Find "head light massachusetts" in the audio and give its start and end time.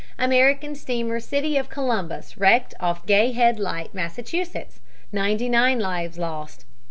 3.33-4.79